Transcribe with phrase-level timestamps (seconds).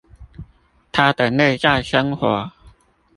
[0.91, 2.49] 他的內在生活